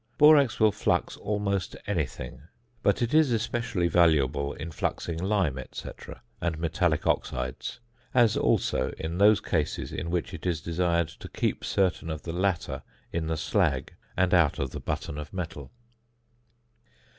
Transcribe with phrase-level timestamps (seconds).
[0.17, 2.41] Borax will flux almost anything,
[2.81, 5.89] but it is especially valuable in fluxing lime, &c.,
[6.41, 7.79] and metallic oxides;
[8.11, 12.33] as also in those cases in which it is desired to keep certain of the
[12.33, 12.81] latter
[13.13, 15.71] in the slag and out of the button of metal.